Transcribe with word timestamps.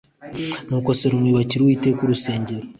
Nuko 0.67 0.89
Salomo 0.97 1.25
yubakira 1.27 1.61
Uwiteka 1.63 1.99
urusengero 2.03 2.65